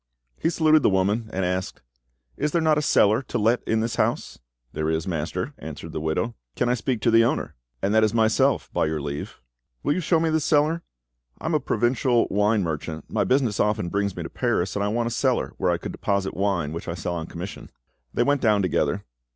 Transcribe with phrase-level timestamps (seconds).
[0.39, 1.83] He saluted the woman, and asked—
[2.35, 4.39] "Is there not a cellar to let in this house?"
[4.73, 6.33] "There is, master," answered the widow.
[6.55, 9.39] "Can I speak to the owner?" "And that is myself, by your leave."
[9.83, 10.81] "Will you show me the cellar?
[11.39, 14.87] I am a provincial wine merchant, my business often brings me to Paris, and I
[14.87, 17.69] want a cellar where I could deposit wine which I sell on commission."
[18.11, 19.05] They went down together.